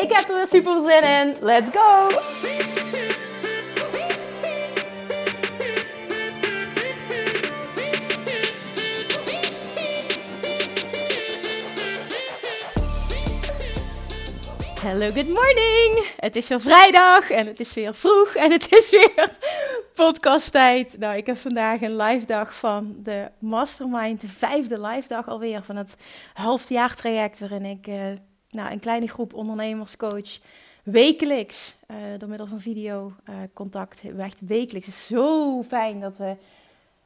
Ik 0.00 0.12
heb 0.12 0.28
er 0.28 0.36
weer 0.36 0.46
super 0.46 0.80
zin 0.80 1.02
in. 1.02 1.36
Let's 1.40 1.70
go! 1.70 2.08
Hello, 14.80 15.10
good 15.10 15.28
morning! 15.28 16.06
Het 16.16 16.36
is 16.36 16.48
weer 16.48 16.60
vrijdag 16.60 17.30
en 17.30 17.46
het 17.46 17.60
is 17.60 17.74
weer 17.74 17.94
vroeg 17.94 18.34
en 18.34 18.52
het 18.52 18.72
is 18.72 18.90
weer 18.90 19.28
podcasttijd. 19.94 20.96
Nou, 20.98 21.16
ik 21.16 21.26
heb 21.26 21.36
vandaag 21.36 21.80
een 21.80 21.96
live 21.96 22.26
dag 22.26 22.54
van 22.54 22.96
de 22.98 23.30
Mastermind, 23.38 24.20
de 24.20 24.28
vijfde 24.28 24.80
live 24.80 25.08
dag 25.08 25.28
alweer 25.28 25.62
van 25.62 25.76
het 25.76 25.96
halfjaartraject 26.34 27.40
waarin 27.40 27.64
ik 27.64 27.86
uh, 27.86 27.96
nou, 28.50 28.72
een 28.72 28.80
kleine 28.80 29.06
groep 29.06 29.34
ondernemers 29.34 29.96
coach 29.96 30.38
wekelijks 30.82 31.76
uh, 31.90 31.96
door 32.18 32.28
middel 32.28 32.46
van 32.46 32.60
video 32.60 33.12
uh, 33.28 33.34
contact. 33.52 34.02
Echt 34.18 34.40
wekelijks. 34.40 34.86
Het 34.86 34.96
is 34.96 35.06
zo 35.06 35.62
fijn 35.62 36.00
dat 36.00 36.16
we 36.16 36.36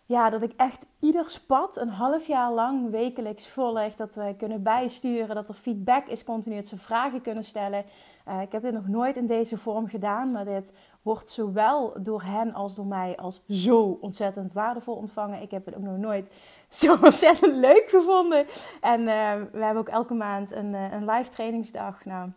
ja, 0.07 0.31
dat 0.31 0.43
ik 0.43 0.53
echt 0.57 0.87
ieder 1.01 1.31
spat 1.31 1.77
een 1.77 1.89
half 1.89 2.27
jaar 2.27 2.53
lang 2.53 2.91
wekelijks 2.91 3.49
volg. 3.49 3.95
Dat 3.95 4.15
we 4.15 4.35
kunnen 4.39 4.63
bijsturen, 4.63 5.35
dat 5.35 5.49
er 5.49 5.55
feedback 5.55 6.07
is 6.07 6.25
continu, 6.25 6.55
dat 6.55 6.67
ze 6.67 6.77
vragen 6.77 7.23
kunnen 7.23 7.45
stellen. 7.45 7.85
Uh, 8.29 8.41
ik 8.41 8.53
heb 8.53 8.63
dit 8.63 8.73
nog 8.73 8.89
nooit 8.89 9.17
in 9.17 9.27
deze 9.27 9.59
vorm 9.59 9.89
gedaan, 9.89 10.33
maar 10.33 10.45
dit 10.45 10.77
wordt 11.03 11.31
zowel 11.31 12.03
door 12.03 12.23
hen 12.23 12.55
als 12.55 12.75
door 12.75 12.87
mij 12.87 13.17
als 13.17 13.43
zo 13.49 13.99
ontzettend 14.01 14.53
waardevol 14.53 14.95
ontvangen. 14.95 15.43
Ik 15.43 15.51
heb 15.51 15.67
het 15.67 15.77
ook 15.77 15.83
nog 15.83 15.97
nooit 15.97 16.29
zo 16.69 16.99
ontzettend 17.03 17.55
leuk 17.55 17.87
gevonden. 17.89 18.47
En 18.81 19.01
uh, 19.01 19.33
we 19.53 19.65
hebben 19.65 19.77
ook 19.77 19.89
elke 19.89 20.15
maand 20.15 20.53
een, 20.53 20.73
uh, 20.73 20.93
een 20.93 21.05
live 21.11 21.31
trainingsdag. 21.31 22.05
Nou, 22.05 22.31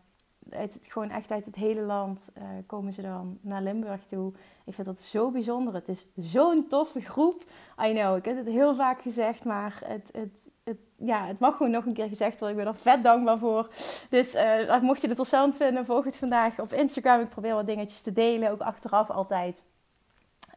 uit 0.50 0.74
het, 0.74 0.88
gewoon 0.92 1.10
echt 1.10 1.32
uit 1.32 1.46
het 1.46 1.56
hele 1.56 1.82
land 1.82 2.30
uh, 2.38 2.44
komen 2.66 2.94
ze 2.94 3.02
dan 3.02 3.38
naar 3.42 3.62
Limburg 3.62 4.06
toe. 4.06 4.34
Ik 4.66 4.74
vind 4.74 4.88
dat 4.88 5.00
zo 5.00 5.32
bijzonder. 5.32 5.74
Het 5.74 5.90
is 5.90 6.06
zo'n 6.16 6.68
toffe 6.68 7.02
groep. 7.02 7.44
I 7.86 7.94
know, 7.94 8.18
ik 8.18 8.26
heb 8.26 8.38
het 8.38 8.48
heel 8.48 8.76
vaak 8.76 9.02
gezegd, 9.02 9.46
maar 9.46 9.82
het, 9.86 10.10
het, 10.14 10.50
het, 10.64 10.78
ja, 10.98 11.26
het 11.26 11.40
mag 11.40 11.58
gewoon 11.58 11.72
nog 11.72 11.86
een 11.86 11.94
keer 11.94 12.08
gezegd 12.08 12.40
worden. 12.40 12.58
Ik 12.58 12.64
ben 12.64 12.74
er 12.74 12.80
vet 12.80 13.04
dankbaar 13.04 13.38
voor. 13.38 13.70
Dus 14.10 14.36
uh, 14.36 14.42
mocht 14.82 15.02
je 15.02 15.08
het 15.08 15.18
interessant 15.18 15.56
vinden, 15.56 15.86
volg 15.86 16.04
het 16.04 16.18
vandaag 16.18 16.60
op 16.60 16.74
Instagram. 16.74 17.22
Ik 17.22 17.30
probeer 17.30 17.54
wat 17.54 17.68
dingetjes 17.68 18.02
te 18.02 18.12
delen, 18.12 18.52
ook 18.52 18.62
achteraf 18.62 19.10
altijd. 19.10 19.64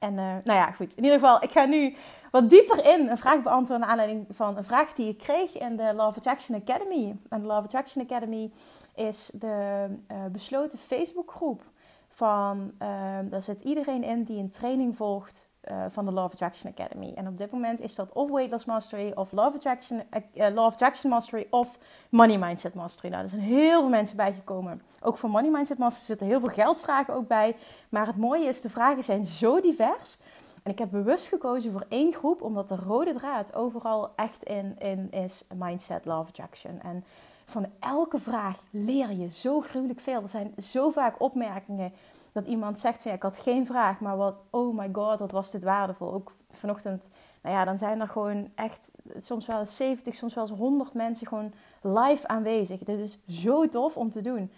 En 0.00 0.12
uh, 0.12 0.18
nou 0.18 0.58
ja, 0.58 0.70
goed. 0.70 0.94
In 0.94 1.04
ieder 1.04 1.18
geval, 1.18 1.42
ik 1.42 1.50
ga 1.50 1.64
nu 1.64 1.94
wat 2.30 2.50
dieper 2.50 2.84
in 2.94 3.08
een 3.08 3.18
vraag 3.18 3.42
beantwoorden 3.42 3.80
naar 3.80 3.88
aanleiding 3.88 4.26
van 4.30 4.56
een 4.56 4.64
vraag 4.64 4.92
die 4.92 5.08
ik 5.08 5.18
kreeg 5.18 5.58
in 5.58 5.76
de 5.76 5.94
Love 5.94 6.16
Attraction 6.18 6.62
Academy. 6.62 7.16
En 7.28 7.40
de 7.40 7.46
Love 7.46 7.62
Attraction 7.62 8.04
Academy 8.04 8.50
is 8.94 9.30
de 9.34 9.86
uh, 10.12 10.16
besloten 10.32 10.78
Facebookgroep 10.78 11.62
van, 12.08 12.72
uh, 12.82 12.88
daar 13.24 13.42
zit 13.42 13.60
iedereen 13.60 14.02
in 14.02 14.22
die 14.22 14.38
een 14.38 14.50
training 14.50 14.96
volgt 14.96 15.49
uh, 15.70 15.84
van 15.88 16.04
de 16.04 16.12
Love 16.12 16.32
Attraction 16.32 16.72
Academy. 16.72 17.12
En 17.14 17.28
op 17.28 17.38
dit 17.38 17.50
moment 17.50 17.80
is 17.80 17.94
dat 17.94 18.12
of 18.12 18.30
Weight 18.30 18.50
Loss 18.50 18.64
Mastery, 18.64 19.12
of 19.14 19.32
Love 19.32 19.56
Attraction, 19.56 20.02
uh, 20.34 20.46
Love 20.48 20.72
Attraction 20.72 21.10
Mastery, 21.10 21.46
of 21.50 21.78
Money 22.10 22.38
Mindset 22.38 22.74
Mastery. 22.74 23.10
Nou, 23.10 23.22
er 23.22 23.28
zijn 23.28 23.40
heel 23.40 23.80
veel 23.80 23.88
mensen 23.88 24.16
bijgekomen. 24.16 24.82
Ook 25.00 25.18
voor 25.18 25.30
Money 25.30 25.50
Mindset 25.50 25.78
Mastery 25.78 26.06
zitten 26.06 26.26
heel 26.26 26.40
veel 26.40 26.48
geldvragen 26.48 27.14
ook 27.14 27.28
bij. 27.28 27.56
Maar 27.88 28.06
het 28.06 28.16
mooie 28.16 28.46
is, 28.46 28.60
de 28.60 28.70
vragen 28.70 29.02
zijn 29.02 29.24
zo 29.24 29.60
divers. 29.60 30.18
En 30.62 30.70
ik 30.70 30.78
heb 30.78 30.90
bewust 30.90 31.26
gekozen 31.26 31.72
voor 31.72 31.86
één 31.88 32.12
groep, 32.12 32.42
omdat 32.42 32.68
de 32.68 32.76
rode 32.76 33.14
draad 33.14 33.54
overal 33.54 34.10
echt 34.16 34.42
in, 34.42 34.76
in 34.78 35.10
is 35.10 35.44
Mindset, 35.54 36.04
Love 36.04 36.28
Attraction. 36.28 36.80
En 36.82 37.04
van 37.44 37.66
elke 37.80 38.18
vraag 38.18 38.62
leer 38.70 39.12
je 39.12 39.28
zo 39.28 39.60
gruwelijk 39.60 40.00
veel. 40.00 40.22
Er 40.22 40.28
zijn 40.28 40.54
zo 40.58 40.90
vaak 40.90 41.20
opmerkingen 41.20 41.92
dat 42.32 42.46
iemand 42.46 42.78
zegt 42.78 43.02
van 43.02 43.10
ja, 43.10 43.16
ik 43.16 43.22
had 43.22 43.38
geen 43.38 43.66
vraag, 43.66 44.00
maar 44.00 44.16
wat, 44.16 44.34
oh 44.50 44.76
my 44.78 44.88
god, 44.92 45.18
wat 45.18 45.32
was 45.32 45.50
dit 45.50 45.64
waardevol. 45.64 46.12
Ook 46.12 46.32
vanochtend, 46.50 47.10
nou 47.42 47.56
ja, 47.56 47.64
dan 47.64 47.78
zijn 47.78 48.00
er 48.00 48.08
gewoon 48.08 48.50
echt 48.54 48.94
soms 49.16 49.46
wel 49.46 49.66
70, 49.66 50.14
soms 50.14 50.34
wel 50.34 50.48
eens 50.48 50.58
100 50.58 50.94
mensen 50.94 51.26
gewoon 51.26 51.52
live 51.80 52.28
aanwezig. 52.28 52.78
Dit 52.78 52.98
is 52.98 53.18
zo 53.28 53.68
tof 53.68 53.96
om 53.96 54.10
te 54.10 54.20
doen. 54.20 54.50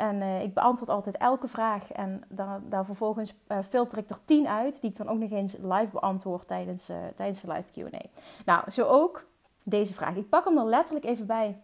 En 0.00 0.16
uh, 0.16 0.42
ik 0.42 0.54
beantwoord 0.54 0.90
altijd 0.90 1.16
elke 1.16 1.48
vraag. 1.48 1.92
En 1.92 2.22
daar, 2.28 2.60
daar 2.68 2.84
vervolgens 2.84 3.34
uh, 3.48 3.58
filter 3.68 3.98
ik 3.98 4.10
er 4.10 4.18
10 4.24 4.48
uit, 4.48 4.80
die 4.80 4.90
ik 4.90 4.96
dan 4.96 5.08
ook 5.08 5.18
nog 5.18 5.30
eens 5.30 5.56
live 5.62 5.88
beantwoord 5.92 6.46
tijdens, 6.46 6.90
uh, 6.90 6.96
tijdens 7.16 7.40
de 7.40 7.52
live 7.52 7.90
QA. 7.90 8.00
Nou, 8.44 8.70
zo 8.70 8.86
ook 8.86 9.26
deze 9.64 9.94
vraag. 9.94 10.16
Ik 10.16 10.28
pak 10.28 10.44
hem 10.44 10.58
er 10.58 10.64
letterlijk 10.64 11.06
even 11.06 11.26
bij. 11.26 11.60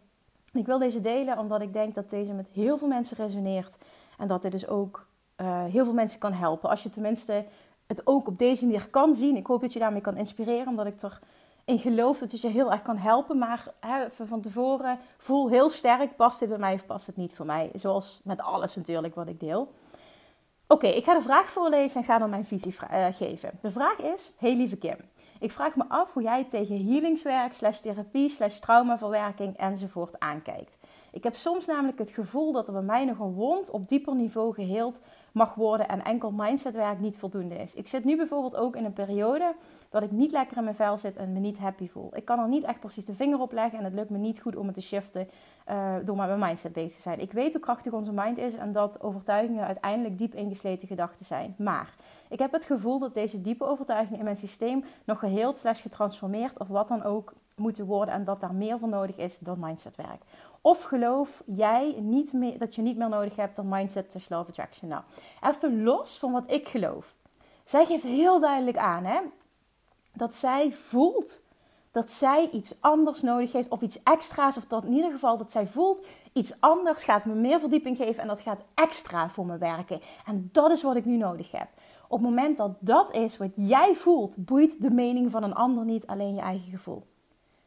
Ik 0.53 0.67
wil 0.67 0.79
deze 0.79 1.01
delen 1.01 1.39
omdat 1.39 1.63
ik 1.63 1.73
denk 1.73 1.95
dat 1.95 2.11
deze 2.11 2.33
met 2.33 2.49
heel 2.53 2.79
veel 2.79 2.89
mensen 2.89 3.17
resoneert. 3.17 3.77
En 4.19 4.29
dat 4.29 4.43
dit 4.43 4.53
dus 4.53 4.69
ook 4.69 5.07
uh, 5.41 5.65
heel 5.65 5.85
veel 5.85 5.95
mensen 5.95 6.19
kan 6.19 6.33
helpen. 6.33 6.71
Als 6.71 6.83
je 6.83 6.91
tenminste 6.91 7.45
het 7.87 8.07
ook 8.07 8.27
op 8.27 8.39
deze 8.39 8.65
manier 8.65 8.91
kan 8.91 9.15
zien. 9.15 9.37
Ik 9.37 9.47
hoop 9.47 9.61
dat 9.61 9.73
je 9.73 9.79
daarmee 9.79 10.01
kan 10.01 10.17
inspireren, 10.17 10.69
omdat 10.69 10.87
ik 10.87 11.01
erin 11.65 11.81
geloof 11.81 12.19
dat 12.19 12.33
het 12.33 12.41
je 12.41 12.49
heel 12.49 12.73
erg 12.73 12.83
kan 12.83 12.97
helpen. 12.97 13.39
Maar 13.39 13.67
hè, 13.81 14.07
van 14.11 14.41
tevoren 14.41 14.99
voel 15.19 15.49
heel 15.49 15.71
sterk, 15.71 16.17
past 16.17 16.39
dit 16.39 16.49
bij 16.49 16.59
mij 16.59 16.75
of 16.75 16.87
past 16.87 17.07
het 17.07 17.17
niet 17.17 17.33
voor 17.33 17.47
mij? 17.47 17.71
Zoals 17.75 18.21
met 18.25 18.41
alles 18.41 18.75
natuurlijk 18.77 19.15
wat 19.15 19.29
ik 19.29 19.41
deel. 19.41 19.73
Oké, 20.69 20.87
ik 20.87 21.05
ga 21.05 21.15
de 21.15 21.23
vraag 21.23 21.51
voorlezen 21.51 22.01
en 22.01 22.07
ga 22.07 22.19
dan 22.19 22.31
mijn 22.31 22.47
visie 22.47 22.75
uh, 22.93 23.07
geven. 23.11 23.51
De 23.63 23.71
vraag 23.71 23.99
is, 23.99 24.33
hey 24.39 24.55
lieve 24.55 24.77
Kim, 24.77 24.97
ik 25.41 25.51
vraag 25.51 25.77
me 25.77 25.85
af 25.89 26.13
hoe 26.13 26.23
jij 26.23 26.45
tegen 26.45 26.87
healingswerk, 26.87 27.55
slash 27.55 27.79
therapie, 27.79 28.29
slash 28.29 28.59
traumaverwerking 28.59 29.57
enzovoort 29.57 30.21
aankijkt. 30.21 30.79
Ik 31.17 31.25
heb 31.25 31.35
soms 31.35 31.67
namelijk 31.67 31.99
het 31.99 32.11
gevoel 32.11 32.53
dat 32.53 32.67
er 32.67 32.73
bij 32.73 32.83
mij 32.83 33.05
nog 33.05 33.19
een 33.19 33.33
wond 33.33 33.71
op 33.71 33.89
dieper 33.89 34.15
niveau 34.15 34.55
geheeld 34.55 35.01
mag 35.33 35.55
worden 35.55 35.89
en 35.89 36.05
enkel 36.05 36.31
mindsetwerk 36.31 37.01
niet 37.01 37.17
voldoende 37.17 37.55
is. 37.55 37.75
Ik 37.75 37.89
zit 37.89 38.05
nu 38.05 38.17
bijvoorbeeld 38.17 38.57
ook 38.57 38.77
in 38.77 38.85
een 38.85 38.93
periode 38.93 39.55
dat 39.91 40.03
ik 40.03 40.11
niet 40.11 40.33
lekker 40.33 40.57
in 40.57 40.65
mijn 40.65 40.77
vel 40.77 40.99
zit 40.99 41.17
en 41.17 41.33
me 41.33 41.39
niet 41.39 41.59
happy 41.59 41.89
voel. 41.89 42.17
Ik 42.17 42.25
kan 42.25 42.39
er 42.39 42.49
niet 42.49 42.65
echt 42.65 42.81
precies 42.81 43.05
de 43.05 43.15
vinger 43.15 43.41
op 43.41 43.53
leggen 43.53 43.79
en 43.79 43.85
het 43.85 43.95
lukt 43.95 44.11
me 44.11 44.19
niet 44.19 44.41
goed 44.41 44.57
om 44.57 44.67
het 44.67 44.75
te 44.75 44.81
shiften 44.81 45.29
uh, 45.69 45.95
door 46.05 46.17
met 46.17 46.27
mijn 46.27 46.39
mindset 46.39 46.73
bezig 46.73 46.97
te 46.97 47.03
zijn. 47.03 47.21
Ik 47.21 47.33
weet 47.33 47.53
hoe 47.53 47.63
krachtig 47.63 47.93
onze 47.93 48.13
mind 48.13 48.39
is 48.39 48.55
en 48.55 48.73
dat 48.73 49.03
overtuigingen 49.03 49.67
uiteindelijk 49.67 50.19
diep 50.19 50.35
ingesleten 50.35 50.89
gedachten 50.89 51.27
zijn. 51.27 51.55
Maar 51.59 51.95
ik 52.29 52.39
heb 52.39 52.53
het 52.53 52.65
gevoel 52.65 52.99
dat 52.99 53.15
deze 53.15 53.41
diepe 53.41 53.65
overtuigingen 53.65 54.19
in 54.19 54.25
mijn 54.25 54.37
systeem 54.37 54.85
nog 55.05 55.19
geheeld 55.19 55.59
slash 55.59 55.83
getransformeerd 55.83 56.59
of 56.59 56.69
wat 56.69 56.89
dan 56.89 57.03
ook 57.03 57.33
moeten 57.57 57.87
worden 57.87 58.15
en 58.15 58.25
dat 58.25 58.41
daar 58.41 58.55
meer 58.55 58.79
voor 58.79 58.89
nodig 58.89 59.17
is 59.17 59.39
dan 59.39 59.59
mindsetwerk. 59.59 60.23
Of 60.61 60.83
geloof 60.83 61.43
jij 61.47 61.95
niet 62.01 62.33
meer, 62.33 62.59
dat 62.59 62.75
je 62.75 62.83
niet 62.83 62.97
meer 62.97 63.09
nodig 63.09 63.37
hebt 63.37 63.57
dan 63.57 63.69
mindset 63.69 64.11
slash 64.11 64.29
love 64.29 64.49
attraction? 64.49 64.89
Nou, 64.89 65.03
even 65.43 65.83
los 65.83 66.19
van 66.19 66.33
wat 66.33 66.51
ik 66.51 66.69
geloof. 66.69 67.15
Zij 67.65 67.85
geeft 67.85 68.03
heel 68.03 68.41
duidelijk 68.41 68.77
aan 68.77 69.05
hè, 69.05 69.21
dat 70.13 70.35
zij 70.35 70.73
voelt 70.73 71.45
dat 71.91 72.11
zij 72.11 72.49
iets 72.51 72.75
anders 72.81 73.23
nodig 73.23 73.53
heeft 73.53 73.69
of 73.69 73.81
iets 73.81 74.03
extra's. 74.03 74.57
Of 74.57 74.67
dat 74.67 74.85
in 74.85 74.93
ieder 74.93 75.11
geval 75.11 75.39
dat 75.39 75.51
zij 75.51 75.67
voelt 75.67 76.07
iets 76.33 76.61
anders 76.61 77.05
gaat 77.05 77.25
me 77.25 77.35
meer 77.35 77.61
verdieping 77.61 77.97
geven 77.97 78.23
en 78.23 78.29
dat 78.29 78.41
gaat 78.41 78.65
extra 78.75 79.29
voor 79.29 79.47
me 79.47 79.59
werken. 79.59 80.01
En 80.27 80.49
dat 80.53 80.71
is 80.71 80.83
wat 80.83 80.97
ik 80.97 81.05
nu 81.05 81.17
nodig 81.17 81.51
heb. 81.51 81.69
Op 82.09 82.19
het 82.19 82.29
moment 82.29 82.57
dat 82.57 82.73
dat 82.81 83.15
is 83.15 83.37
wat 83.37 83.51
jij 83.55 83.95
voelt, 83.95 84.37
boeit 84.37 84.83
de 84.83 84.91
mening 84.91 85.31
van 85.31 85.43
een 85.43 85.55
ander 85.55 85.85
niet, 85.85 86.07
alleen 86.07 86.35
je 86.35 86.41
eigen 86.41 86.71
gevoel. 86.71 87.07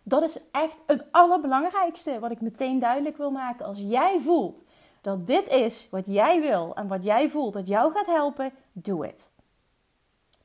Dat 0.10 0.24
is 0.24 0.40
echt 0.52 0.78
het 0.86 1.06
allerbelangrijkste 1.12 2.20
wat 2.20 2.32
ik 2.32 2.42
meteen 2.42 2.80
duidelijk 2.80 3.18
wil 3.18 3.32
maken. 3.32 3.66
Als 3.66 3.80
jij 3.80 4.20
voelt 4.20 4.64
dat 5.02 5.28
dit 5.28 5.48
is 5.48 5.88
wat 5.92 6.06
jij 6.06 6.42
wil 6.42 6.76
en 6.76 6.88
wat 6.88 7.04
jij 7.04 7.30
voelt 7.30 7.54
dat 7.54 7.68
jou 7.68 7.94
gaat 7.94 8.06
helpen, 8.06 8.52
doe 8.72 9.06
het. 9.06 9.32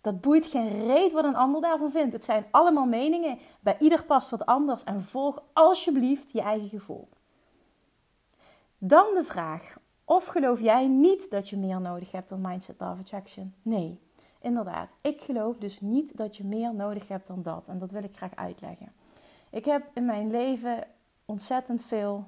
Dat 0.01 0.21
boeit 0.21 0.47
geen 0.47 0.87
reet 0.87 1.13
wat 1.13 1.25
een 1.25 1.37
ander 1.37 1.61
daarvan 1.61 1.91
vindt. 1.91 2.13
Het 2.13 2.25
zijn 2.25 2.47
allemaal 2.51 2.87
meningen. 2.87 3.39
Bij 3.61 3.77
ieder 3.79 4.05
past 4.05 4.29
wat 4.29 4.47
anders. 4.47 4.85
En 4.85 5.03
volg 5.03 5.43
alsjeblieft 5.53 6.33
je 6.33 6.41
eigen 6.41 6.69
gevoel. 6.69 7.09
Dan 8.79 9.07
de 9.15 9.23
vraag: 9.23 9.77
of 10.05 10.27
geloof 10.27 10.61
jij 10.61 10.87
niet 10.87 11.31
dat 11.31 11.49
je 11.49 11.57
meer 11.57 11.81
nodig 11.81 12.13
hebt 12.13 12.29
dan 12.29 12.41
Mindset 12.41 12.77
Love 12.79 13.01
Attraction? 13.01 13.55
Nee, 13.63 14.01
inderdaad. 14.41 14.97
Ik 15.01 15.21
geloof 15.21 15.59
dus 15.59 15.81
niet 15.81 16.17
dat 16.17 16.37
je 16.37 16.45
meer 16.45 16.75
nodig 16.75 17.09
hebt 17.09 17.27
dan 17.27 17.43
dat. 17.43 17.69
En 17.69 17.79
dat 17.79 17.91
wil 17.91 18.03
ik 18.03 18.17
graag 18.17 18.35
uitleggen. 18.37 18.93
Ik 19.55 19.65
heb 19.65 19.91
in 19.93 20.05
mijn 20.05 20.31
leven 20.31 20.85
ontzettend 21.25 21.83
veel 21.83 22.25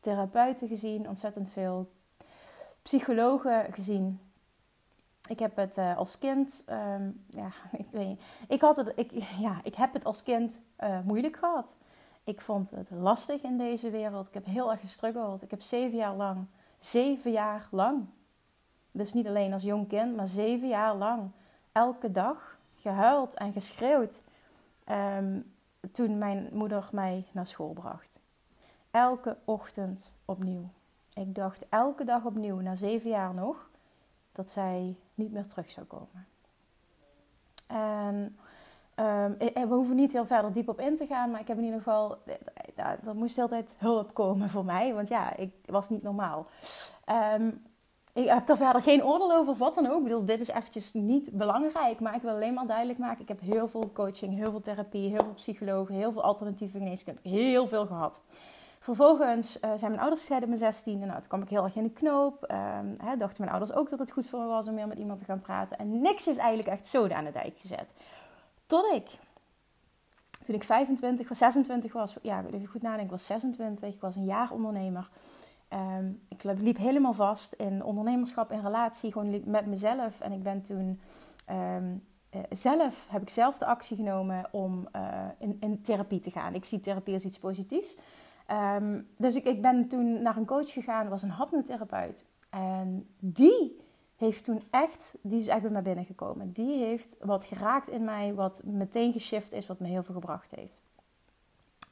therapeuten 0.00 0.68
gezien, 0.68 1.08
ontzettend 1.08 1.50
veel 1.50 1.90
psychologen 2.82 3.72
gezien. 3.72 4.20
Ik 5.28 5.38
heb 5.38 5.56
het 5.56 5.76
uh, 5.78 5.96
als 5.96 6.18
kind, 6.18 6.64
um, 6.68 7.24
ja, 7.28 7.50
ik 7.78 7.86
weet 7.90 8.06
niet. 8.06 8.22
Ik, 8.48 8.60
had 8.60 8.76
het, 8.76 8.92
ik, 8.96 9.10
ja, 9.46 9.60
ik 9.64 9.74
heb 9.74 9.92
het 9.92 10.04
als 10.04 10.22
kind 10.22 10.60
uh, 10.80 11.00
moeilijk 11.04 11.36
gehad. 11.36 11.76
Ik 12.24 12.40
vond 12.40 12.70
het 12.70 12.90
lastig 12.90 13.42
in 13.42 13.58
deze 13.58 13.90
wereld. 13.90 14.26
Ik 14.26 14.34
heb 14.34 14.44
heel 14.44 14.70
erg 14.70 14.80
gestruggeld. 14.80 15.42
Ik 15.42 15.50
heb 15.50 15.62
zeven 15.62 15.96
jaar 15.96 16.14
lang, 16.14 16.46
zeven 16.78 17.30
jaar 17.30 17.68
lang, 17.70 18.04
dus 18.90 19.12
niet 19.12 19.26
alleen 19.26 19.52
als 19.52 19.62
jong 19.62 19.88
kind, 19.88 20.16
maar 20.16 20.26
zeven 20.26 20.68
jaar 20.68 20.94
lang, 20.94 21.30
elke 21.72 22.12
dag 22.12 22.58
gehuild 22.74 23.34
en 23.34 23.52
geschreeuwd. 23.52 24.22
Um, 25.18 25.49
toen 25.92 26.18
mijn 26.18 26.48
moeder 26.52 26.88
mij 26.92 27.26
naar 27.32 27.46
school 27.46 27.72
bracht. 27.72 28.20
Elke 28.90 29.36
ochtend 29.44 30.12
opnieuw. 30.24 30.70
Ik 31.14 31.34
dacht 31.34 31.68
elke 31.68 32.04
dag 32.04 32.24
opnieuw, 32.24 32.60
na 32.60 32.74
zeven 32.74 33.10
jaar 33.10 33.34
nog, 33.34 33.70
dat 34.32 34.50
zij 34.50 34.96
niet 35.14 35.32
meer 35.32 35.46
terug 35.46 35.70
zou 35.70 35.86
komen. 35.86 36.26
En 37.66 38.38
um, 38.96 39.38
we 39.38 39.74
hoeven 39.74 39.96
niet 39.96 40.12
heel 40.12 40.26
verder 40.26 40.52
diep 40.52 40.68
op 40.68 40.80
in 40.80 40.96
te 40.96 41.06
gaan, 41.06 41.30
maar 41.30 41.40
ik 41.40 41.48
heb 41.48 41.58
in 41.58 41.64
ieder 41.64 41.78
geval, 41.78 42.18
er 42.76 43.14
moest 43.14 43.38
altijd 43.38 43.74
hulp 43.78 44.14
komen 44.14 44.48
voor 44.48 44.64
mij, 44.64 44.94
want 44.94 45.08
ja, 45.08 45.36
ik 45.36 45.54
was 45.64 45.88
niet 45.88 46.02
normaal. 46.02 46.46
Um, 47.36 47.62
ik 48.12 48.28
heb 48.28 48.48
er 48.48 48.56
verder 48.56 48.82
geen 48.82 49.04
oordeel 49.04 49.32
over, 49.32 49.56
wat 49.56 49.74
dan 49.74 49.86
ook. 49.86 49.98
Ik 49.98 50.02
bedoel, 50.02 50.24
dit 50.24 50.40
is 50.40 50.48
eventjes 50.48 50.92
niet 50.92 51.30
belangrijk. 51.32 52.00
Maar 52.00 52.14
ik 52.14 52.22
wil 52.22 52.30
alleen 52.30 52.54
maar 52.54 52.66
duidelijk 52.66 52.98
maken. 52.98 53.22
Ik 53.22 53.28
heb 53.28 53.40
heel 53.40 53.68
veel 53.68 53.90
coaching, 53.92 54.34
heel 54.34 54.50
veel 54.50 54.60
therapie, 54.60 55.08
heel 55.08 55.24
veel 55.24 55.34
psychologen, 55.34 55.94
heel 55.94 56.12
veel 56.12 56.22
alternatieve 56.22 56.78
geneeskunde. 56.78 57.20
Heel 57.22 57.66
veel 57.66 57.86
gehad. 57.86 58.20
Vervolgens 58.78 59.56
uh, 59.56 59.60
zijn 59.60 59.90
mijn 59.90 59.98
ouders 59.98 60.20
gescheiden 60.20 60.48
mijn 60.48 60.60
16. 60.60 61.00
En 61.00 61.06
nou, 61.06 61.18
toen 61.18 61.28
kwam 61.28 61.42
ik 61.42 61.48
heel 61.48 61.64
erg 61.64 61.76
in 61.76 61.82
de 61.82 61.90
knoop. 61.90 62.46
Uh, 62.50 63.08
dachten 63.18 63.44
mijn 63.44 63.50
ouders 63.50 63.72
ook 63.72 63.90
dat 63.90 63.98
het 63.98 64.10
goed 64.10 64.26
voor 64.26 64.40
me 64.40 64.46
was 64.46 64.68
om 64.68 64.74
meer 64.74 64.88
met 64.88 64.98
iemand 64.98 65.18
te 65.18 65.24
gaan 65.24 65.40
praten. 65.40 65.78
En 65.78 66.00
niks 66.00 66.24
heeft 66.24 66.38
eigenlijk 66.38 66.68
echt 66.68 66.86
zoden 66.86 67.16
aan 67.16 67.24
de 67.24 67.32
dijk 67.32 67.58
gezet. 67.58 67.94
Tot 68.66 68.92
ik, 68.92 69.08
toen 70.42 70.54
ik 70.54 70.64
25 70.64 71.28
was, 71.28 71.38
26 71.38 71.92
was, 71.92 72.14
ja, 72.22 72.44
even 72.52 72.66
goed 72.66 72.82
nadenken, 72.82 73.04
ik 73.04 73.10
was 73.10 73.26
26, 73.26 73.94
ik 73.94 74.00
was 74.00 74.16
een 74.16 74.24
jaar 74.24 74.50
ondernemer. 74.50 75.08
Um, 75.72 76.20
ik 76.28 76.42
liep 76.42 76.76
helemaal 76.76 77.12
vast 77.12 77.52
in 77.52 77.84
ondernemerschap, 77.84 78.52
in 78.52 78.60
relatie, 78.60 79.12
gewoon 79.12 79.42
met 79.44 79.66
mezelf. 79.66 80.20
En 80.20 80.32
ik 80.32 80.42
ben 80.42 80.62
toen 80.62 81.00
um, 81.50 82.02
uh, 82.34 82.40
zelf, 82.50 83.06
heb 83.08 83.22
ik 83.22 83.30
zelf 83.30 83.58
de 83.58 83.66
actie 83.66 83.96
genomen 83.96 84.48
om 84.50 84.88
uh, 84.96 85.24
in, 85.38 85.56
in, 85.60 85.82
therapie 85.82 86.20
te 86.20 86.30
gaan. 86.30 86.54
Ik 86.54 86.64
zie 86.64 86.80
therapie 86.80 87.14
als 87.14 87.24
iets 87.24 87.38
positiefs. 87.38 87.96
Um, 88.76 89.08
dus 89.16 89.34
ik, 89.34 89.44
ik, 89.44 89.62
ben 89.62 89.88
toen 89.88 90.22
naar 90.22 90.36
een 90.36 90.46
coach 90.46 90.72
gegaan, 90.72 91.08
was 91.08 91.22
een 91.22 91.34
hypnotherapeut. 91.34 92.24
En 92.50 93.08
die 93.18 93.80
heeft 94.16 94.44
toen 94.44 94.62
echt, 94.70 95.16
die 95.22 95.40
is 95.40 95.46
echt 95.46 95.62
bij 95.62 95.70
mij 95.70 95.82
binnengekomen. 95.82 96.52
Die 96.52 96.84
heeft 96.84 97.16
wat 97.20 97.44
geraakt 97.44 97.88
in 97.88 98.04
mij, 98.04 98.34
wat 98.34 98.62
meteen 98.64 99.12
geshift 99.12 99.52
is, 99.52 99.66
wat 99.66 99.80
me 99.80 99.88
heel 99.88 100.02
veel 100.02 100.14
gebracht 100.14 100.54
heeft. 100.54 100.80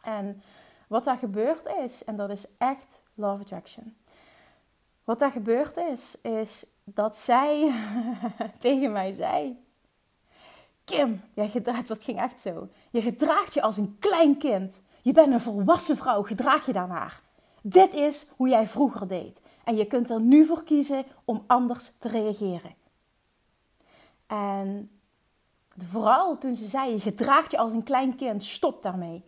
En 0.03 0.43
wat 0.89 1.05
daar 1.05 1.19
gebeurd 1.19 1.67
is, 1.85 2.05
en 2.05 2.17
dat 2.17 2.31
is 2.31 2.47
echt 2.59 3.03
love 3.15 3.43
attraction. 3.43 3.97
Wat 5.05 5.19
daar 5.19 5.31
gebeurd 5.31 5.77
is, 5.77 6.21
is 6.23 6.65
dat 6.85 7.17
zij 7.17 7.73
tegen 8.59 8.93
mij 8.93 9.13
zei: 9.13 9.65
Kim, 10.85 11.21
jij 11.35 11.49
gedraagt, 11.49 11.89
dat 11.89 12.05
ging 12.05 12.21
echt 12.21 12.41
zo. 12.41 12.69
Je 12.91 13.03
gedraagt 13.03 13.55
je 13.55 13.63
als 13.63 13.77
een 13.77 13.97
klein 13.99 14.39
kind. 14.39 14.83
Je 15.03 15.13
bent 15.13 15.33
een 15.33 15.41
volwassen 15.41 15.97
vrouw, 15.97 16.23
gedraag 16.23 16.67
je 16.67 16.73
daarnaar. 16.73 17.23
Dit 17.63 17.95
is 17.95 18.31
hoe 18.37 18.49
jij 18.49 18.67
vroeger 18.67 19.09
deed. 19.09 19.41
En 19.65 19.77
je 19.77 19.87
kunt 19.87 20.11
er 20.11 20.21
nu 20.21 20.45
voor 20.45 20.65
kiezen 20.65 21.05
om 21.25 21.45
anders 21.47 21.93
te 21.99 22.09
reageren. 22.09 22.75
En 24.27 24.91
vooral 25.77 26.39
toen 26.39 26.55
ze 26.55 26.67
zei: 26.67 26.93
Je 26.93 27.01
gedraagt 27.01 27.51
je 27.51 27.59
als 27.59 27.73
een 27.73 27.83
klein 27.83 28.17
kind, 28.17 28.45
stop 28.45 28.83
daarmee. 28.83 29.25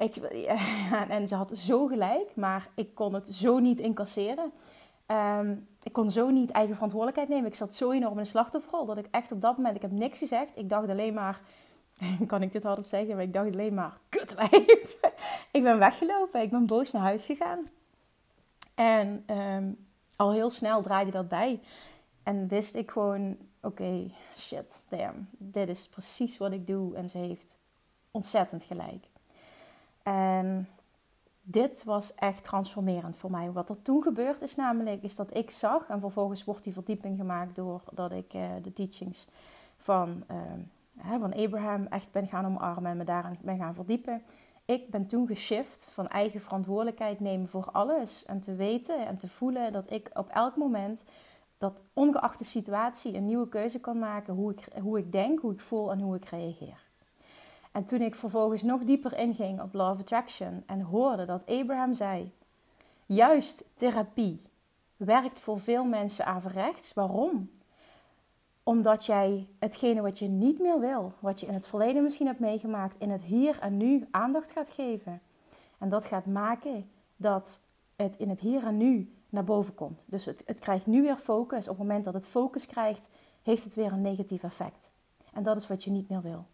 Ik, 0.00 0.16
en 1.08 1.28
ze 1.28 1.34
had 1.34 1.58
zo 1.58 1.86
gelijk, 1.86 2.36
maar 2.36 2.68
ik 2.74 2.94
kon 2.94 3.14
het 3.14 3.34
zo 3.34 3.58
niet 3.58 3.80
incasseren. 3.80 4.52
Ehm, 5.06 5.56
ik 5.82 5.92
kon 5.92 6.10
zo 6.10 6.30
niet 6.30 6.50
eigen 6.50 6.74
verantwoordelijkheid 6.74 7.28
nemen. 7.28 7.46
Ik 7.46 7.54
zat 7.54 7.74
zo 7.74 7.90
enorm 7.90 8.12
in 8.12 8.18
een 8.18 8.26
slachtofferrol 8.26 8.86
dat 8.86 8.98
ik 8.98 9.06
echt 9.10 9.32
op 9.32 9.40
dat 9.40 9.56
moment, 9.56 9.76
ik 9.76 9.82
heb 9.82 9.90
niks 9.90 10.18
gezegd. 10.18 10.56
Ik 10.56 10.68
dacht 10.68 10.88
alleen 10.88 11.14
maar, 11.14 11.40
kan 12.26 12.42
ik 12.42 12.52
dit 12.52 12.62
hardop 12.62 12.84
zeggen, 12.84 13.14
maar 13.14 13.24
ik 13.24 13.32
dacht 13.32 13.52
alleen 13.52 13.74
maar, 13.74 13.98
kutwijf. 14.08 14.98
ik 15.52 15.62
ben 15.62 15.78
weggelopen, 15.78 16.42
ik 16.42 16.50
ben 16.50 16.66
boos 16.66 16.90
naar 16.90 17.02
huis 17.02 17.24
gegaan. 17.24 17.68
En 18.74 19.22
ehm, 19.26 19.72
al 20.16 20.32
heel 20.32 20.50
snel 20.50 20.82
draaide 20.82 21.10
dat 21.10 21.28
bij. 21.28 21.60
En 22.22 22.48
wist 22.48 22.74
ik 22.74 22.90
gewoon, 22.90 23.36
oké, 23.62 24.10
shit, 24.36 24.82
damn, 24.88 25.28
dit 25.38 25.68
is 25.68 25.88
precies 25.88 26.38
wat 26.38 26.52
ik 26.52 26.66
doe. 26.66 26.96
En 26.96 27.08
ze 27.08 27.18
heeft 27.18 27.58
ontzettend 28.10 28.64
gelijk. 28.64 29.06
En 30.10 30.68
dit 31.42 31.84
was 31.84 32.14
echt 32.14 32.44
transformerend 32.44 33.16
voor 33.16 33.30
mij. 33.30 33.52
Wat 33.52 33.68
er 33.68 33.82
toen 33.82 34.02
gebeurd 34.02 34.42
is 34.42 34.56
namelijk, 34.56 35.02
is 35.02 35.16
dat 35.16 35.36
ik 35.36 35.50
zag... 35.50 35.88
en 35.88 36.00
vervolgens 36.00 36.44
wordt 36.44 36.64
die 36.64 36.72
verdieping 36.72 37.16
gemaakt 37.18 37.56
doordat 37.56 38.12
ik 38.12 38.34
uh, 38.34 38.48
de 38.62 38.72
teachings 38.72 39.26
van, 39.76 40.24
uh, 40.30 41.18
van 41.20 41.34
Abraham 41.34 41.86
echt 41.86 42.12
ben 42.12 42.26
gaan 42.26 42.46
omarmen... 42.46 42.90
en 42.90 42.96
me 42.96 43.04
daarin 43.04 43.38
ben 43.42 43.58
gaan 43.58 43.74
verdiepen. 43.74 44.22
Ik 44.64 44.90
ben 44.90 45.06
toen 45.06 45.26
geshift 45.26 45.90
van 45.92 46.08
eigen 46.08 46.40
verantwoordelijkheid 46.40 47.20
nemen 47.20 47.48
voor 47.48 47.70
alles. 47.72 48.24
En 48.24 48.40
te 48.40 48.54
weten 48.54 49.06
en 49.06 49.18
te 49.18 49.28
voelen 49.28 49.72
dat 49.72 49.90
ik 49.90 50.10
op 50.14 50.28
elk 50.28 50.56
moment... 50.56 51.04
dat 51.58 51.82
ongeacht 51.92 52.38
de 52.38 52.44
situatie 52.44 53.16
een 53.16 53.26
nieuwe 53.26 53.48
keuze 53.48 53.80
kan 53.80 53.98
maken... 53.98 54.34
hoe 54.34 54.52
ik, 54.52 54.68
hoe 54.82 54.98
ik 54.98 55.12
denk, 55.12 55.40
hoe 55.40 55.52
ik 55.52 55.60
voel 55.60 55.90
en 55.90 56.00
hoe 56.00 56.16
ik 56.16 56.24
reageer. 56.24 56.89
En 57.72 57.84
toen 57.84 58.00
ik 58.00 58.14
vervolgens 58.14 58.62
nog 58.62 58.84
dieper 58.84 59.18
inging 59.18 59.60
op 59.60 59.74
Law 59.74 59.92
of 59.92 60.00
Attraction 60.00 60.62
en 60.66 60.80
hoorde 60.80 61.24
dat 61.24 61.46
Abraham 61.46 61.94
zei: 61.94 62.32
juist 63.06 63.64
therapie 63.74 64.40
werkt 64.96 65.40
voor 65.40 65.60
veel 65.60 65.84
mensen 65.84 66.26
averechts. 66.26 66.94
Waarom? 66.94 67.50
Omdat 68.62 69.06
jij 69.06 69.46
hetgene 69.58 70.00
wat 70.00 70.18
je 70.18 70.28
niet 70.28 70.58
meer 70.58 70.80
wil, 70.80 71.12
wat 71.18 71.40
je 71.40 71.46
in 71.46 71.54
het 71.54 71.66
verleden 71.66 72.02
misschien 72.02 72.26
hebt 72.26 72.40
meegemaakt, 72.40 72.96
in 72.98 73.10
het 73.10 73.22
hier 73.22 73.58
en 73.60 73.76
nu 73.76 74.06
aandacht 74.10 74.50
gaat 74.50 74.68
geven. 74.68 75.20
En 75.78 75.88
dat 75.88 76.06
gaat 76.06 76.26
maken 76.26 76.90
dat 77.16 77.60
het 77.96 78.16
in 78.16 78.28
het 78.28 78.40
hier 78.40 78.66
en 78.66 78.76
nu 78.76 79.14
naar 79.28 79.44
boven 79.44 79.74
komt. 79.74 80.04
Dus 80.06 80.24
het, 80.24 80.42
het 80.46 80.60
krijgt 80.60 80.86
nu 80.86 81.02
weer 81.02 81.16
focus. 81.16 81.68
Op 81.68 81.78
het 81.78 81.86
moment 81.86 82.04
dat 82.04 82.14
het 82.14 82.28
focus 82.28 82.66
krijgt, 82.66 83.08
heeft 83.42 83.64
het 83.64 83.74
weer 83.74 83.92
een 83.92 84.00
negatief 84.00 84.42
effect. 84.42 84.90
En 85.32 85.42
dat 85.42 85.56
is 85.56 85.68
wat 85.68 85.84
je 85.84 85.90
niet 85.90 86.08
meer 86.08 86.22
wil. 86.22 86.46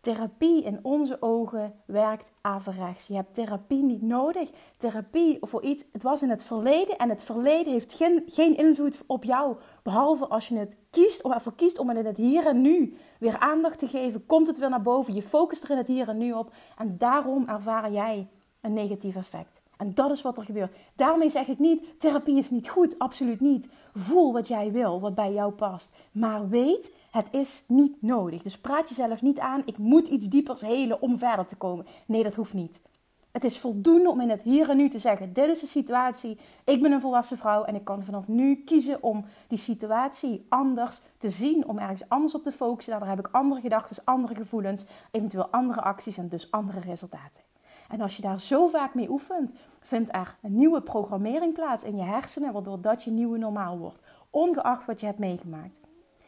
Therapie 0.00 0.62
in 0.62 0.78
onze 0.82 1.16
ogen 1.20 1.74
werkt 1.86 2.30
averechts. 2.40 3.06
Je 3.06 3.14
hebt 3.14 3.34
therapie 3.34 3.82
niet 3.82 4.02
nodig. 4.02 4.50
Therapie 4.76 5.38
voor 5.40 5.62
iets, 5.62 5.84
het 5.92 6.02
was 6.02 6.22
in 6.22 6.30
het 6.30 6.42
verleden 6.42 6.98
en 6.98 7.08
het 7.08 7.22
verleden 7.22 7.72
heeft 7.72 7.94
geen, 7.94 8.22
geen 8.26 8.56
invloed 8.56 9.02
op 9.06 9.24
jou. 9.24 9.56
Behalve 9.82 10.26
als 10.26 10.48
je 10.48 10.56
het 10.56 10.76
kiest, 10.90 11.22
of 11.22 11.32
ervoor 11.32 11.54
kiest 11.54 11.78
om 11.78 11.88
het 11.88 11.98
in 11.98 12.06
het 12.06 12.16
hier 12.16 12.46
en 12.46 12.60
nu 12.60 12.96
weer 13.18 13.38
aandacht 13.38 13.78
te 13.78 13.86
geven, 13.86 14.26
komt 14.26 14.46
het 14.46 14.58
weer 14.58 14.70
naar 14.70 14.82
boven. 14.82 15.14
Je 15.14 15.22
focust 15.22 15.64
er 15.64 15.70
in 15.70 15.76
het 15.76 15.88
hier 15.88 16.08
en 16.08 16.18
nu 16.18 16.32
op 16.32 16.52
en 16.76 16.98
daarom 16.98 17.48
ervaar 17.48 17.92
jij 17.92 18.28
een 18.60 18.72
negatief 18.72 19.16
effect. 19.16 19.60
En 19.76 19.94
dat 19.94 20.10
is 20.10 20.22
wat 20.22 20.38
er 20.38 20.44
gebeurt. 20.44 20.76
Daarmee 20.96 21.28
zeg 21.28 21.46
ik 21.46 21.58
niet, 21.58 21.82
therapie 21.98 22.38
is 22.38 22.50
niet 22.50 22.68
goed, 22.68 22.98
absoluut 22.98 23.40
niet. 23.40 23.68
Voel 23.94 24.32
wat 24.32 24.48
jij 24.48 24.72
wil, 24.72 25.00
wat 25.00 25.14
bij 25.14 25.32
jou 25.32 25.52
past. 25.52 25.94
Maar 26.12 26.48
weet, 26.48 26.92
het 27.10 27.26
is 27.30 27.64
niet 27.66 28.02
nodig. 28.02 28.42
Dus 28.42 28.58
praat 28.58 28.88
jezelf 28.88 29.22
niet 29.22 29.38
aan, 29.38 29.62
ik 29.64 29.78
moet 29.78 30.08
iets 30.08 30.28
diepers 30.28 30.60
helen 30.60 31.02
om 31.02 31.18
verder 31.18 31.46
te 31.46 31.56
komen. 31.56 31.86
Nee, 32.06 32.22
dat 32.22 32.34
hoeft 32.34 32.54
niet. 32.54 32.82
Het 33.30 33.44
is 33.44 33.58
voldoende 33.58 34.10
om 34.10 34.20
in 34.20 34.30
het 34.30 34.42
hier 34.42 34.70
en 34.70 34.76
nu 34.76 34.88
te 34.88 34.98
zeggen: 34.98 35.32
dit 35.32 35.48
is 35.48 35.60
de 35.60 35.66
situatie. 35.66 36.38
Ik 36.64 36.82
ben 36.82 36.92
een 36.92 37.00
volwassen 37.00 37.38
vrouw 37.38 37.64
en 37.64 37.74
ik 37.74 37.84
kan 37.84 38.04
vanaf 38.04 38.28
nu 38.28 38.56
kiezen 38.64 39.02
om 39.02 39.24
die 39.48 39.58
situatie 39.58 40.46
anders 40.48 41.02
te 41.18 41.28
zien, 41.28 41.68
om 41.68 41.78
ergens 41.78 42.08
anders 42.08 42.34
op 42.34 42.42
te 42.42 42.52
focussen. 42.52 42.98
Daar 42.98 43.08
heb 43.08 43.18
ik 43.18 43.28
andere 43.32 43.60
gedachten, 43.60 44.04
andere 44.04 44.34
gevoelens, 44.34 44.84
eventueel 45.10 45.46
andere 45.46 45.80
acties 45.80 46.18
en 46.18 46.28
dus 46.28 46.50
andere 46.50 46.80
resultaten. 46.80 47.42
En 47.88 48.00
als 48.00 48.16
je 48.16 48.22
daar 48.22 48.40
zo 48.40 48.66
vaak 48.66 48.94
mee 48.94 49.10
oefent, 49.10 49.52
vindt 49.80 50.14
er 50.14 50.36
een 50.42 50.56
nieuwe 50.56 50.82
programmering 50.82 51.54
plaats 51.54 51.84
in 51.84 51.96
je 51.96 52.02
hersenen, 52.02 52.52
waardoor 52.52 52.80
dat 52.80 53.04
je 53.04 53.10
nieuwe 53.10 53.38
normaal 53.38 53.78
wordt, 53.78 54.02
ongeacht 54.30 54.86
wat 54.86 55.00
je 55.00 55.06
hebt 55.06 55.18
meegemaakt. 55.18 55.80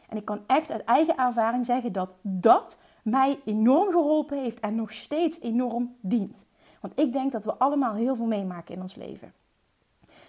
En 0.09 0.17
ik 0.17 0.25
kan 0.25 0.43
echt 0.47 0.71
uit 0.71 0.83
eigen 0.83 1.17
ervaring 1.17 1.65
zeggen 1.65 1.91
dat 1.91 2.15
dat 2.21 2.79
mij 3.03 3.39
enorm 3.45 3.91
geholpen 3.91 4.37
heeft 4.37 4.59
en 4.59 4.75
nog 4.75 4.91
steeds 4.91 5.41
enorm 5.41 5.95
dient. 6.01 6.45
Want 6.81 6.99
ik 6.99 7.13
denk 7.13 7.31
dat 7.31 7.45
we 7.45 7.53
allemaal 7.53 7.93
heel 7.93 8.15
veel 8.15 8.25
meemaken 8.25 8.75
in 8.75 8.81
ons 8.81 8.95
leven. 8.95 9.33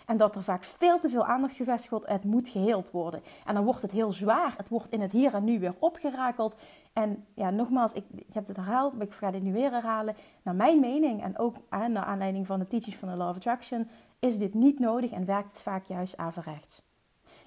En 0.07 0.17
dat 0.17 0.37
er 0.37 0.43
vaak 0.43 0.65
veel 0.65 0.99
te 0.99 1.09
veel 1.09 1.25
aandacht 1.25 1.57
gevestigd 1.57 1.91
wordt. 1.91 2.09
Het 2.09 2.25
moet 2.25 2.49
geheeld 2.49 2.91
worden. 2.91 3.23
En 3.47 3.55
dan 3.55 3.65
wordt 3.65 3.83
het 3.83 3.91
heel 3.91 4.13
zwaar. 4.13 4.55
Het 4.57 4.69
wordt 4.69 4.91
in 4.91 5.01
het 5.01 5.13
hier 5.13 5.35
en 5.35 5.45
nu 5.45 5.59
weer 5.59 5.75
opgerakeld. 5.79 6.57
En 6.93 7.25
ja, 7.35 7.51
nogmaals, 7.51 7.93
ik, 7.93 8.05
heb 8.33 8.47
het 8.47 8.57
herhaald, 8.57 8.93
maar 8.97 9.07
ik 9.07 9.13
ga 9.13 9.31
dit 9.31 9.43
nu 9.43 9.53
weer 9.53 9.71
herhalen. 9.71 10.17
Naar 10.43 10.55
mijn 10.55 10.81
mening, 10.81 11.23
en 11.23 11.39
ook 11.39 11.57
naar 11.71 12.05
aanleiding 12.05 12.47
van 12.47 12.59
de 12.59 12.67
teachings 12.67 12.99
van 12.99 13.09
de 13.09 13.17
Law 13.17 13.29
of 13.29 13.37
Attraction, 13.37 13.89
is 14.19 14.39
dit 14.39 14.55
niet 14.55 14.79
nodig 14.79 15.11
en 15.11 15.25
werkt 15.25 15.51
het 15.51 15.63
vaak 15.63 15.85
juist 15.85 16.17
averechts. 16.17 16.83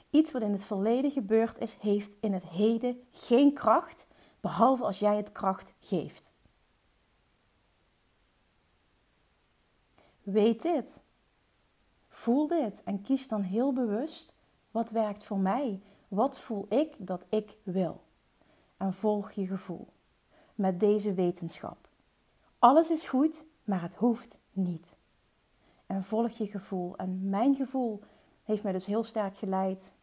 Iets 0.09 0.31
wat 0.31 0.41
in 0.41 0.51
het 0.51 0.63
verleden 0.63 1.11
gebeurd 1.11 1.57
is, 1.57 1.75
heeft 1.75 2.15
in 2.19 2.33
het 2.33 2.43
heden 2.43 3.07
geen 3.11 3.53
kracht, 3.53 4.07
behalve 4.39 4.83
als 4.83 4.99
jij 4.99 5.17
het 5.17 5.31
kracht 5.31 5.73
geeft. 5.79 6.31
Weet 10.23 10.61
dit. 10.61 11.01
Voel 12.09 12.47
dit 12.47 12.83
en 12.83 13.01
kies 13.01 13.27
dan 13.27 13.41
heel 13.41 13.73
bewust 13.73 14.37
wat 14.71 14.89
werkt 14.89 15.23
voor 15.23 15.39
mij. 15.39 15.81
Wat 16.07 16.39
voel 16.39 16.65
ik 16.69 16.95
dat 16.97 17.25
ik 17.29 17.57
wil? 17.63 18.01
En 18.77 18.93
volg 18.93 19.31
je 19.31 19.47
gevoel. 19.47 19.87
Met 20.55 20.79
deze 20.79 21.13
wetenschap. 21.13 21.87
Alles 22.59 22.89
is 22.89 23.07
goed, 23.07 23.45
maar 23.63 23.81
het 23.81 23.95
hoeft 23.95 24.39
niet. 24.51 24.95
En 25.85 26.03
volg 26.03 26.29
je 26.29 26.47
gevoel. 26.47 26.97
En 26.97 27.29
mijn 27.29 27.55
gevoel 27.55 28.03
heeft 28.43 28.63
mij 28.63 28.71
dus 28.71 28.85
heel 28.85 29.03
sterk 29.03 29.37
geleid 29.37 29.93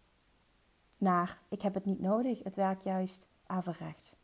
naar 1.04 1.38
ik 1.48 1.62
heb 1.62 1.74
het 1.74 1.84
niet 1.84 2.00
nodig. 2.00 2.42
Het 2.42 2.56
werkt 2.56 2.84
juist 2.84 3.26
averechts. 3.46 4.16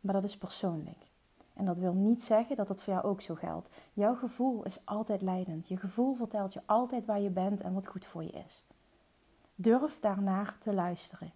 Maar 0.00 0.14
dat 0.14 0.24
is 0.24 0.36
persoonlijk. 0.36 1.10
En 1.54 1.64
dat 1.64 1.78
wil 1.78 1.92
niet 1.92 2.22
zeggen 2.22 2.56
dat 2.56 2.68
het 2.68 2.82
voor 2.82 2.92
jou 2.92 3.06
ook 3.06 3.20
zo 3.20 3.34
geldt. 3.34 3.68
Jouw 3.92 4.14
gevoel 4.14 4.64
is 4.64 4.86
altijd 4.86 5.22
leidend. 5.22 5.68
Je 5.68 5.76
gevoel 5.76 6.14
vertelt 6.14 6.52
je 6.52 6.62
altijd 6.66 7.04
waar 7.04 7.20
je 7.20 7.30
bent 7.30 7.60
en 7.60 7.74
wat 7.74 7.86
goed 7.86 8.04
voor 8.04 8.22
je 8.22 8.30
is. 8.30 8.64
Durf 9.54 10.00
daarnaar 10.00 10.58
te 10.58 10.74
luisteren. 10.74 11.32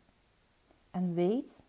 En 0.91 1.15
weet 1.15 1.65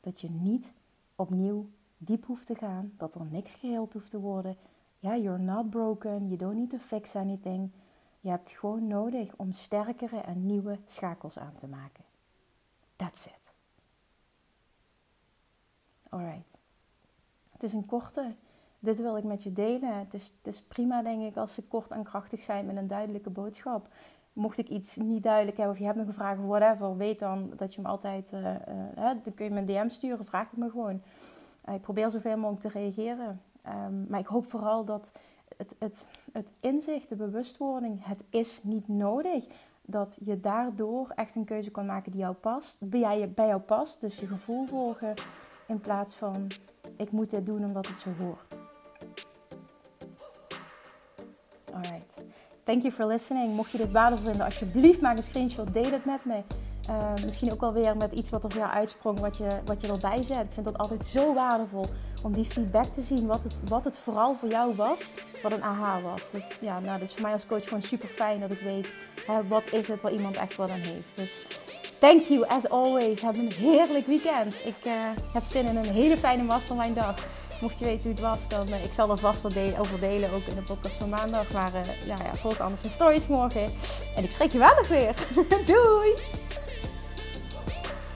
dat 0.00 0.20
je 0.20 0.30
niet 0.30 0.72
opnieuw 1.16 1.68
diep 1.98 2.26
hoeft 2.26 2.46
te 2.46 2.54
gaan, 2.54 2.92
dat 2.96 3.14
er 3.14 3.26
niks 3.30 3.54
geheeld 3.54 3.92
hoeft 3.92 4.10
te 4.10 4.20
worden. 4.20 4.56
Ja, 4.98 5.16
you're 5.16 5.42
not 5.42 5.70
broken, 5.70 6.26
you 6.26 6.36
don't 6.36 6.56
need 6.56 6.70
to 6.70 6.78
fix 6.78 7.16
anything. 7.16 7.70
Je 8.22 8.28
hebt 8.28 8.50
gewoon 8.50 8.86
nodig 8.86 9.32
om 9.36 9.52
sterkere 9.52 10.20
en 10.20 10.46
nieuwe 10.46 10.78
schakels 10.86 11.38
aan 11.38 11.54
te 11.54 11.66
maken. 11.66 12.04
That's 12.96 13.26
it. 13.26 13.52
Alright. 16.08 16.58
Het 17.52 17.62
is 17.62 17.72
een 17.72 17.86
korte. 17.86 18.34
Dit 18.78 19.00
wil 19.00 19.16
ik 19.16 19.24
met 19.24 19.42
je 19.42 19.52
delen. 19.52 19.98
Het 19.98 20.32
is, 20.42 20.62
prima, 20.62 21.02
denk 21.02 21.22
ik, 21.22 21.36
als 21.36 21.54
ze 21.54 21.66
kort 21.66 21.90
en 21.90 22.02
krachtig 22.02 22.40
zijn 22.40 22.66
met 22.66 22.76
een 22.76 22.86
duidelijke 22.86 23.30
boodschap. 23.30 23.88
Mocht 24.32 24.58
ik 24.58 24.68
iets 24.68 24.96
niet 24.96 25.22
duidelijk 25.22 25.56
hebben 25.56 25.74
of 25.74 25.80
je 25.80 25.86
hebt 25.86 25.98
nog 25.98 26.06
een 26.06 26.12
vraag 26.12 26.38
of 26.38 26.44
whatever, 26.44 26.96
weet 26.96 27.18
dan 27.18 27.52
dat 27.56 27.74
je 27.74 27.80
me 27.80 27.88
altijd. 27.88 28.32
Uh, 28.32 28.54
dan 28.96 29.34
kun 29.34 29.44
je 29.44 29.50
me 29.50 29.58
een 29.58 29.66
DM 29.66 29.88
sturen, 29.88 30.24
vraag 30.24 30.52
ik 30.52 30.56
me 30.56 30.70
gewoon. 30.70 31.02
Uh, 31.68 31.74
ik 31.74 31.80
probeer 31.80 32.10
zoveel 32.10 32.36
mogelijk 32.36 32.60
te 32.60 32.78
reageren. 32.78 33.42
Um, 33.66 34.06
maar 34.08 34.20
ik 34.20 34.26
hoop 34.26 34.50
vooral 34.50 34.84
dat 34.84 35.12
het, 35.56 35.76
het, 35.78 36.08
het 36.32 36.52
inzicht, 36.60 37.08
de 37.08 37.16
bewustwording, 37.16 38.04
het 38.04 38.24
is 38.30 38.60
niet 38.62 38.88
nodig. 38.88 39.46
Dat 39.84 40.18
je 40.24 40.40
daardoor 40.40 41.12
echt 41.14 41.34
een 41.34 41.44
keuze 41.44 41.70
kan 41.70 41.86
maken 41.86 42.12
die 42.12 42.20
jou 42.20 42.34
past, 42.34 42.78
bij, 42.80 43.32
bij 43.34 43.46
jou 43.46 43.60
past. 43.60 44.00
Dus 44.00 44.18
je 44.18 44.26
gevoel 44.26 44.66
volgen 44.66 45.14
in 45.66 45.80
plaats 45.80 46.14
van 46.14 46.46
ik 46.96 47.10
moet 47.10 47.30
dit 47.30 47.46
doen 47.46 47.64
omdat 47.64 47.86
het 47.86 47.96
zo 47.96 48.10
hoort. 48.18 48.58
Alright. 51.72 52.20
Thank 52.64 52.82
you 52.82 52.92
for 52.92 53.06
listening. 53.06 53.54
Mocht 53.54 53.70
je 53.70 53.78
dit 53.78 53.90
waardevol 53.90 54.24
vinden, 54.24 54.44
alsjeblieft 54.44 55.00
maak 55.00 55.16
een 55.16 55.22
screenshot. 55.22 55.72
Deel 55.72 55.90
het 55.90 56.04
met 56.04 56.24
me. 56.24 56.42
Uh, 56.90 57.24
misschien 57.24 57.52
ook 57.52 57.60
wel 57.60 57.72
weer 57.72 57.96
met 57.96 58.12
iets 58.12 58.30
wat 58.30 58.44
er 58.44 58.50
voor 58.50 58.60
jou 58.60 58.72
uitsprong, 58.72 59.20
wat 59.20 59.36
je, 59.36 59.46
wat 59.64 59.80
je 59.80 59.88
erbij 59.88 60.22
zet. 60.22 60.44
Ik 60.44 60.52
vind 60.52 60.66
dat 60.66 60.78
altijd 60.78 61.06
zo 61.06 61.34
waardevol 61.34 61.86
om 62.22 62.32
die 62.32 62.44
feedback 62.44 62.84
te 62.84 63.00
zien, 63.00 63.26
wat 63.26 63.44
het, 63.44 63.54
wat 63.68 63.84
het 63.84 63.98
vooral 63.98 64.34
voor 64.34 64.48
jou 64.48 64.74
was, 64.74 65.12
wat 65.42 65.52
een 65.52 65.62
aha 65.62 66.00
was. 66.00 66.30
Dat 66.30 66.54
ja, 66.60 66.80
nou, 66.80 66.98
dat 66.98 67.08
is 67.08 67.14
voor 67.14 67.22
mij 67.22 67.32
als 67.32 67.46
coach 67.46 67.64
gewoon 67.64 67.82
super 67.82 68.08
fijn 68.08 68.40
dat 68.40 68.50
ik 68.50 68.60
weet 68.60 68.94
hè, 69.26 69.46
wat 69.46 69.72
is 69.72 69.88
het 69.88 70.02
waar 70.02 70.12
iemand 70.12 70.36
echt 70.36 70.56
wat 70.56 70.70
aan 70.70 70.80
heeft. 70.80 71.14
Dus 71.14 71.40
thank 71.98 72.22
you 72.22 72.46
as 72.46 72.68
always. 72.68 73.20
Heb 73.20 73.34
een 73.34 73.52
heerlijk 73.52 74.06
weekend. 74.06 74.54
Ik 74.64 74.86
uh, 74.86 74.92
heb 75.32 75.42
zin 75.44 75.66
in 75.66 75.76
een 75.76 75.90
hele 75.90 76.18
fijne 76.18 76.42
mastermind 76.42 76.96
dag. 76.96 77.26
Mocht 77.60 77.78
je 77.78 77.84
weten 77.84 78.02
hoe 78.02 78.12
het 78.12 78.20
was, 78.20 78.48
dan 78.48 78.68
uh, 78.68 78.84
ik 78.84 78.92
zal 78.92 79.10
er 79.10 79.18
vast 79.18 79.40
wat 79.40 79.52
delen, 79.52 79.78
over 79.78 80.00
delen, 80.00 80.32
ook 80.32 80.46
in 80.46 80.54
de 80.54 80.62
podcast 80.62 80.94
van 80.94 81.08
maandag. 81.08 81.52
Maar 81.52 81.72
ja, 82.06 82.14
ja, 82.24 82.34
volg 82.34 82.60
anders 82.60 82.80
mijn 82.80 82.92
stories 82.92 83.26
morgen. 83.26 83.72
En 84.16 84.24
ik 84.24 84.30
spreek 84.30 84.52
je 84.52 84.58
wel 84.58 84.74
nog 84.74 84.88
weer. 84.88 85.14
Doei! 85.66 86.41